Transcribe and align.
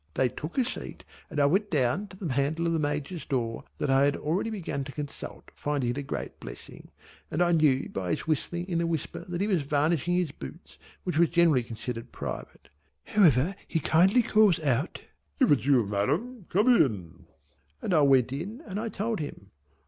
They 0.15 0.29
took 0.29 0.57
a 0.57 0.65
seat 0.65 1.03
and 1.29 1.39
I 1.39 1.45
went 1.45 1.69
down 1.69 2.07
to 2.07 2.17
the 2.17 2.33
handle 2.33 2.65
of 2.65 2.73
the 2.73 2.79
Major's 2.79 3.23
door 3.23 3.65
that 3.77 3.91
I 3.91 4.05
had 4.05 4.15
already 4.15 4.49
began 4.49 4.83
to 4.85 4.91
consult 4.91 5.51
finding 5.55 5.91
it 5.91 5.97
a 5.99 6.01
great 6.01 6.39
blessing, 6.39 6.89
and 7.29 7.39
I 7.39 7.51
knew 7.51 7.87
by 7.87 8.09
his 8.09 8.25
whistling 8.25 8.65
in 8.67 8.81
a 8.81 8.87
whisper 8.87 9.23
that 9.29 9.41
he 9.41 9.45
was 9.45 9.61
varnishing 9.61 10.15
his 10.15 10.31
boots 10.31 10.79
which 11.03 11.19
was 11.19 11.29
generally 11.29 11.61
considered 11.61 12.11
private, 12.11 12.69
however 13.05 13.53
he 13.67 13.79
kindly 13.79 14.23
calls 14.23 14.59
out 14.61 15.01
"If 15.39 15.51
it's 15.51 15.67
you, 15.67 15.85
Madam, 15.85 16.47
come 16.49 16.75
in," 16.83 17.25
and 17.79 17.93
I 17.93 18.01
went 18.01 18.33
in 18.33 18.61
and 18.65 18.91
told 18.91 19.19
him. 19.19 19.51